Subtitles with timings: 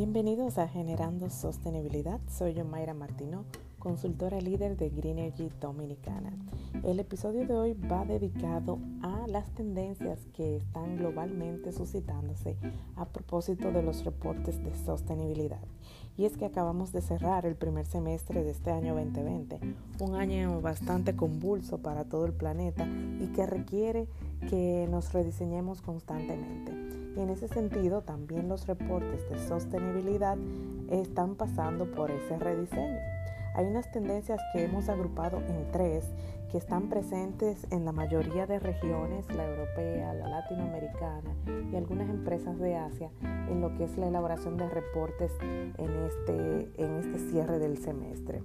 [0.00, 2.20] Bienvenidos a Generando Sostenibilidad.
[2.26, 3.44] Soy yo Mayra Martino,
[3.78, 6.32] consultora líder de Green Energy Dominicana.
[6.82, 12.56] El episodio de hoy va dedicado a las tendencias que están globalmente suscitándose
[12.96, 15.60] a propósito de los reportes de sostenibilidad.
[16.16, 19.60] Y es que acabamos de cerrar el primer semestre de este año 2020,
[20.00, 22.88] un año bastante convulso para todo el planeta
[23.20, 24.08] y que requiere
[24.48, 26.79] que nos rediseñemos constantemente.
[27.16, 30.38] Y en ese sentido, también los reportes de sostenibilidad
[30.90, 32.98] están pasando por ese rediseño.
[33.54, 36.04] Hay unas tendencias que hemos agrupado en tres
[36.50, 41.34] que están presentes en la mayoría de regiones, la europea, la latinoamericana
[41.72, 46.70] y algunas empresas de Asia, en lo que es la elaboración de reportes en este,
[46.82, 48.42] en este cierre del semestre.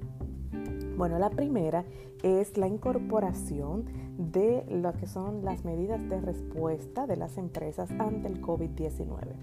[0.98, 1.84] Bueno, la primera
[2.24, 3.86] es la incorporación
[4.18, 9.34] de lo que son las medidas de respuesta de las empresas ante el COVID-19.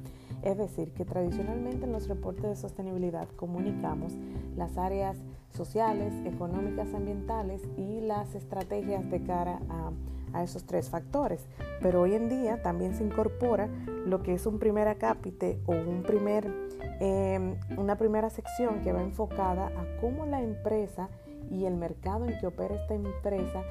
[0.42, 4.14] Es decir, que tradicionalmente en los reportes de sostenibilidad comunicamos
[4.56, 5.19] las áreas
[5.55, 9.92] sociales, económicas, ambientales y las estrategias de cara a,
[10.42, 11.47] esos tres factores.
[11.83, 13.69] Pero hoy en día también se incorpora
[14.06, 16.50] lo que es un primer acápite o un primer,
[17.00, 21.11] em, una primera sección que va enfocada a cómo la empresa
[21.53, 23.62] y el mercado en que opera esta empresa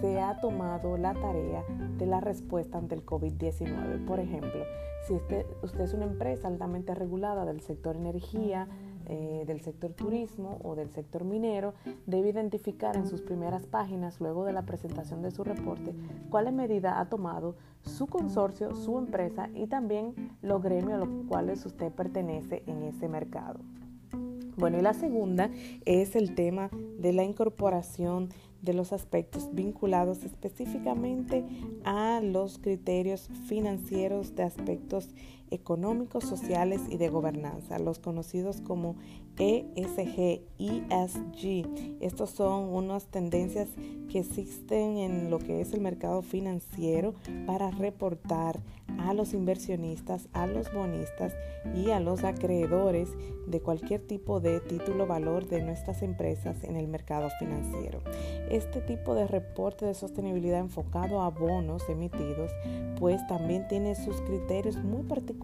[0.00, 1.64] se ha tomado la tarea
[1.96, 4.04] de la respuesta ante el COVID-19.
[4.04, 4.64] Por ejemplo,
[5.06, 8.68] si usted, usted es una empresa altamente regulada del sector energía,
[9.06, 11.74] eh, del sector turismo o del sector minero,
[12.06, 15.94] debe identificar en sus primeras páginas, luego de la presentación de su reporte,
[16.30, 21.66] cuáles medidas ha tomado su consorcio, su empresa y también los gremios a los cuales
[21.66, 23.60] usted pertenece en ese mercado.
[24.56, 25.50] Bueno, y la segunda
[25.84, 28.28] es el tema de la incorporación
[28.60, 31.44] de los aspectos vinculados específicamente
[31.84, 35.08] a los criterios financieros de aspectos
[35.52, 38.96] económicos, sociales y de gobernanza, los conocidos como
[39.38, 42.00] ESG, ESG.
[42.00, 43.68] Estos son unas tendencias
[44.10, 47.14] que existen en lo que es el mercado financiero
[47.46, 48.60] para reportar
[48.98, 51.34] a los inversionistas, a los bonistas
[51.74, 53.08] y a los acreedores
[53.46, 58.00] de cualquier tipo de título valor de nuestras empresas en el mercado financiero.
[58.50, 62.50] Este tipo de reporte de sostenibilidad enfocado a bonos emitidos,
[62.98, 65.41] pues también tiene sus criterios muy particulares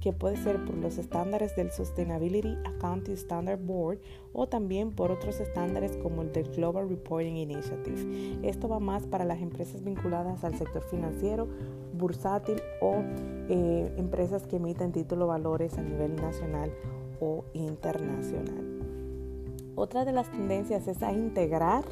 [0.00, 3.98] que puede ser por los estándares del Sustainability Accounting Standard Board
[4.32, 8.38] o también por otros estándares como el del Global Reporting Initiative.
[8.42, 11.48] Esto va más para las empresas vinculadas al sector financiero,
[11.94, 12.96] bursátil o
[13.48, 16.72] eh, empresas que emiten título valores a nivel nacional
[17.20, 18.76] o internacional.
[19.74, 21.84] Otra de las tendencias es a integrar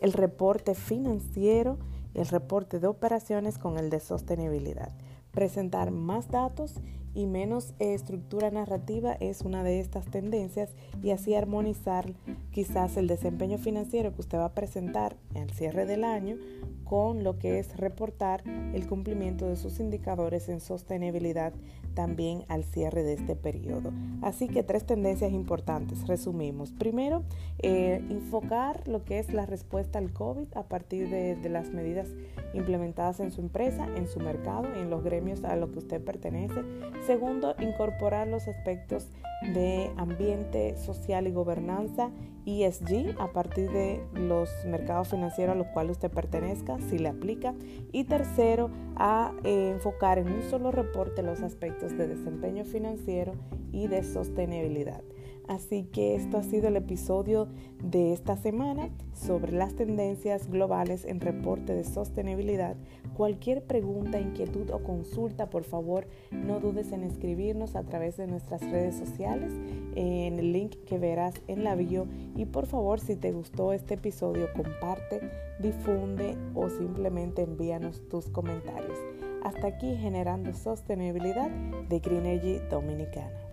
[0.00, 1.78] el reporte financiero,
[2.14, 4.92] el reporte de operaciones con el de sostenibilidad.
[5.38, 6.74] Presentar más datos
[7.14, 12.12] y menos estructura narrativa es una de estas tendencias y así armonizar
[12.50, 16.38] quizás el desempeño financiero que usted va a presentar al cierre del año
[16.82, 18.42] con lo que es reportar
[18.74, 21.52] el cumplimiento de sus indicadores en sostenibilidad
[21.98, 23.90] también al cierre de este periodo.
[24.22, 26.70] Así que tres tendencias importantes, resumimos.
[26.70, 27.24] Primero,
[27.58, 32.06] eh, enfocar lo que es la respuesta al COVID a partir de, las medidas
[32.54, 36.04] implementadas en su empresa, en su mercado y en los gremios a los que usted
[36.04, 36.62] pertenece.
[37.04, 39.08] Segundo, incorporar los aspectos
[39.54, 42.10] de ambiente social y gobernanza
[42.46, 47.54] ESG a partir de los mercados financieros a los cuales usted pertenezca, si le aplica.
[47.92, 53.32] Y tercero, a eh, enfocar en un solo reporte los aspectos de desempeño financiero
[53.72, 55.02] y de sostenibilidad.
[55.48, 57.48] Así que esto ha sido el episodio
[57.82, 62.76] de esta semana sobre las tendencias globales en reporte de sostenibilidad.
[63.16, 68.60] Cualquier pregunta, inquietud o consulta, por favor, no dudes en escribirnos a través de nuestras
[68.60, 69.50] redes sociales
[69.94, 72.06] en el link que verás en la bio.
[72.36, 75.22] Y por favor, si te gustó este episodio, comparte,
[75.60, 78.98] difunde o simplemente envíanos tus comentarios.
[79.44, 83.47] Hasta aquí generando sostenibilidad de Green Energy Dominicana.